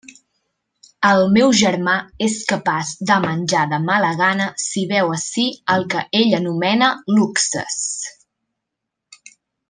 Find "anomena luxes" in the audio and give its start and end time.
6.41-7.77